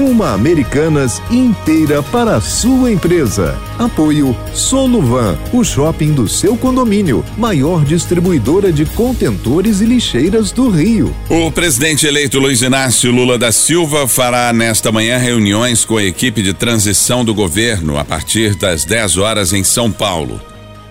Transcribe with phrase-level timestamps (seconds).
[0.00, 3.54] Uma Americanas inteira para a sua empresa.
[3.78, 11.14] Apoio Soluvan, o shopping do seu condomínio, maior distribuidora de contentores e lixeiras do Rio.
[11.28, 16.42] O presidente eleito Luiz Inácio Lula da Silva fará nesta manhã reuniões com a equipe
[16.42, 20.40] de transição do governo a partir das 10 horas em São Paulo.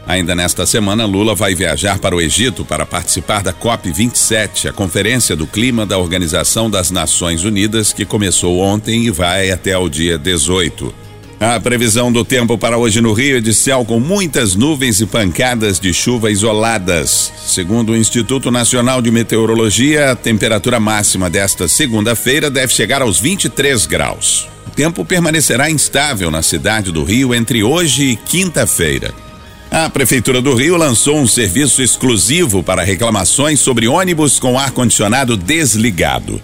[0.09, 5.35] Ainda nesta semana, Lula vai viajar para o Egito para participar da COP27, a Conferência
[5.35, 10.17] do Clima da Organização das Nações Unidas, que começou ontem e vai até o dia
[10.17, 10.91] 18.
[11.39, 15.05] A previsão do tempo para hoje no Rio é de céu com muitas nuvens e
[15.05, 17.31] pancadas de chuva isoladas.
[17.45, 23.85] Segundo o Instituto Nacional de Meteorologia, a temperatura máxima desta segunda-feira deve chegar aos 23
[23.85, 24.49] graus.
[24.65, 29.28] O tempo permanecerá instável na cidade do Rio entre hoje e quinta-feira.
[29.71, 36.41] A Prefeitura do Rio lançou um serviço exclusivo para reclamações sobre ônibus com ar-condicionado desligado.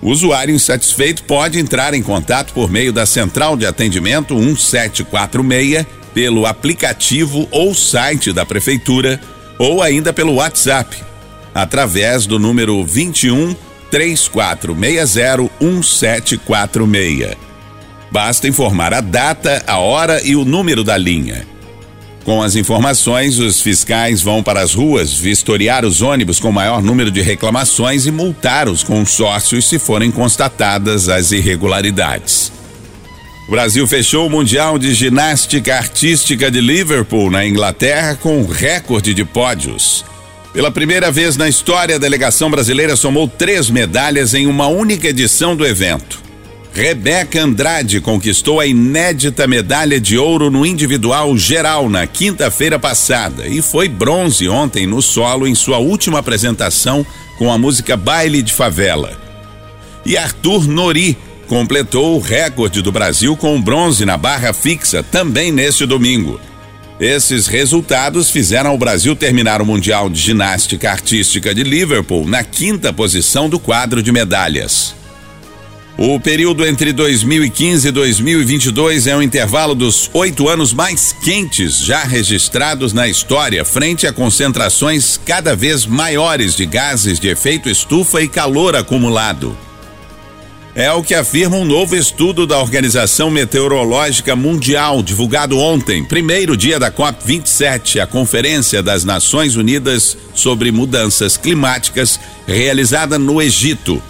[0.00, 6.46] O usuário insatisfeito pode entrar em contato por meio da Central de Atendimento 1746, pelo
[6.46, 9.20] aplicativo ou site da Prefeitura,
[9.58, 10.96] ou ainda pelo WhatsApp,
[11.54, 13.54] através do número 21
[13.90, 17.36] 3460 1746.
[18.10, 21.51] Basta informar a data, a hora e o número da linha.
[22.24, 27.10] Com as informações, os fiscais vão para as ruas vistoriar os ônibus com maior número
[27.10, 32.52] de reclamações e multar os consórcios se forem constatadas as irregularidades.
[33.48, 39.12] O Brasil fechou o Mundial de Ginástica Artística de Liverpool, na Inglaterra, com um recorde
[39.12, 40.04] de pódios.
[40.52, 45.56] Pela primeira vez na história, a delegação brasileira somou três medalhas em uma única edição
[45.56, 46.21] do evento.
[46.74, 53.60] Rebeca Andrade conquistou a inédita medalha de ouro no individual geral na quinta-feira passada e
[53.60, 57.04] foi bronze ontem no solo em sua última apresentação
[57.36, 59.12] com a música Baile de Favela.
[60.04, 61.16] E Arthur Nori
[61.46, 66.40] completou o recorde do Brasil com bronze na barra fixa também neste domingo.
[66.98, 72.94] Esses resultados fizeram o Brasil terminar o Mundial de Ginástica Artística de Liverpool na quinta
[72.94, 75.01] posição do quadro de medalhas.
[75.96, 82.02] O período entre 2015 e 2022 é um intervalo dos oito anos mais quentes já
[82.02, 88.28] registrados na história, frente a concentrações cada vez maiores de gases de efeito estufa e
[88.28, 89.56] calor acumulado.
[90.74, 96.78] É o que afirma um novo estudo da Organização Meteorológica Mundial, divulgado ontem, primeiro dia
[96.78, 104.02] da COP27, a Conferência das Nações Unidas sobre Mudanças Climáticas, realizada no Egito.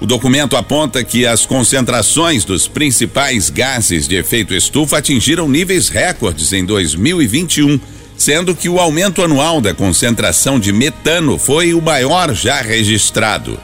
[0.00, 6.52] O documento aponta que as concentrações dos principais gases de efeito estufa atingiram níveis recordes
[6.52, 7.80] em 2021,
[8.16, 13.58] sendo que o aumento anual da concentração de metano foi o maior já registrado.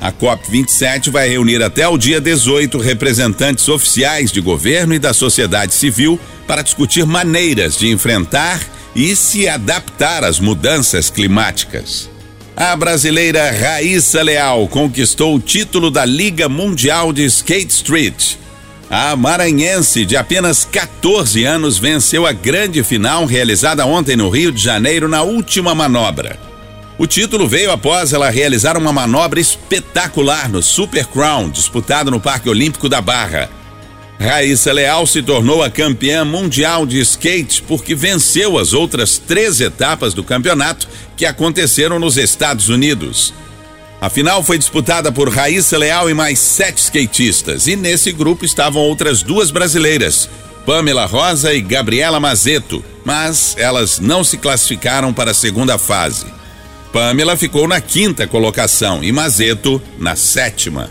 [0.00, 5.74] A COP27 vai reunir até o dia 18 representantes oficiais de governo e da sociedade
[5.74, 8.60] civil para discutir maneiras de enfrentar
[8.94, 12.13] e se adaptar às mudanças climáticas.
[12.56, 18.36] A brasileira Raíssa Leal conquistou o título da Liga Mundial de Skate Street.
[18.88, 24.62] A maranhense de apenas 14 anos venceu a grande final realizada ontem no Rio de
[24.62, 26.38] Janeiro na última manobra.
[26.96, 32.48] O título veio após ela realizar uma manobra espetacular no Super Crown, disputado no Parque
[32.48, 33.50] Olímpico da Barra.
[34.18, 40.14] Raíssa Leal se tornou a campeã mundial de skate porque venceu as outras três etapas
[40.14, 43.34] do campeonato que aconteceram nos Estados Unidos.
[44.00, 48.82] A final foi disputada por Raíssa Leal e mais sete skatistas, e nesse grupo estavam
[48.82, 50.28] outras duas brasileiras,
[50.66, 56.26] Pamela Rosa e Gabriela Mazeto, mas elas não se classificaram para a segunda fase.
[56.92, 60.90] Pamela ficou na quinta colocação e Mazeto na sétima.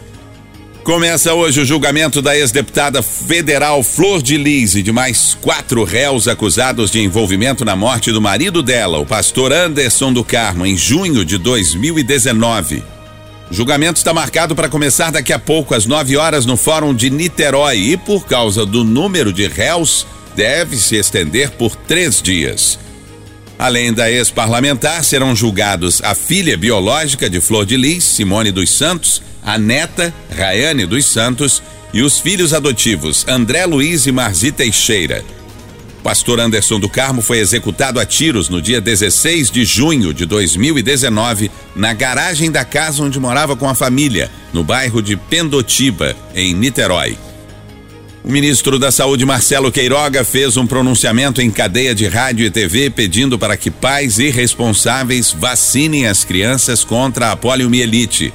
[0.83, 6.27] Começa hoje o julgamento da ex-deputada federal Flor de Lis e de mais quatro réus
[6.27, 11.23] acusados de envolvimento na morte do marido dela, o pastor Anderson do Carmo, em junho
[11.23, 12.83] de 2019.
[13.49, 17.09] O julgamento está marcado para começar daqui a pouco, às 9 horas, no Fórum de
[17.09, 22.77] Niterói e, por causa do número de réus, deve se estender por três dias.
[23.63, 29.21] Além da ex-parlamentar, serão julgados a filha biológica de Flor de Lis, Simone dos Santos,
[29.41, 31.63] a neta, Rayane dos Santos,
[31.93, 35.23] e os filhos adotivos André Luiz e Marzi Teixeira.
[36.03, 41.49] Pastor Anderson do Carmo foi executado a tiros no dia 16 de junho de 2019
[41.73, 47.17] na garagem da casa onde morava com a família, no bairro de Pendotiba, em Niterói.
[48.23, 52.89] O ministro da Saúde, Marcelo Queiroga, fez um pronunciamento em cadeia de rádio e TV
[52.89, 58.33] pedindo para que pais e responsáveis vacinem as crianças contra a poliomielite.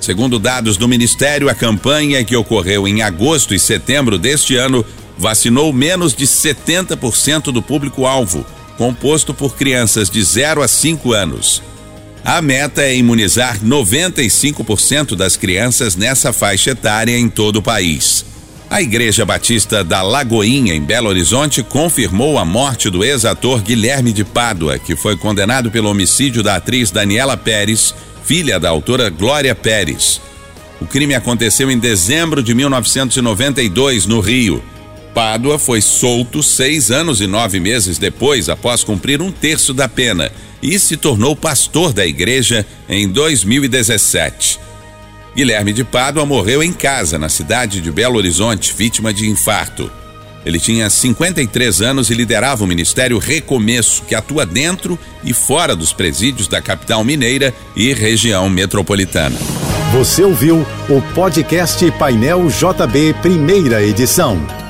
[0.00, 4.84] Segundo dados do Ministério, a campanha que ocorreu em agosto e setembro deste ano
[5.18, 8.46] vacinou menos de 70% do público-alvo,
[8.78, 11.62] composto por crianças de 0 a 5 anos.
[12.24, 18.31] A meta é imunizar 95% das crianças nessa faixa etária em todo o país.
[18.72, 24.24] A Igreja Batista da Lagoinha, em Belo Horizonte, confirmou a morte do ex-ator Guilherme de
[24.24, 30.22] Pádua, que foi condenado pelo homicídio da atriz Daniela Pérez, filha da autora Glória Pérez.
[30.80, 34.64] O crime aconteceu em dezembro de 1992, no Rio.
[35.12, 40.32] Pádua foi solto seis anos e nove meses depois, após cumprir um terço da pena,
[40.62, 44.71] e se tornou pastor da igreja em 2017.
[45.34, 49.90] Guilherme de Pádua morreu em casa, na cidade de Belo Horizonte, vítima de infarto.
[50.44, 55.92] Ele tinha 53 anos e liderava o Ministério Recomeço, que atua dentro e fora dos
[55.92, 59.38] presídios da capital mineira e região metropolitana.
[59.92, 64.61] Você ouviu o podcast Painel JB, primeira edição.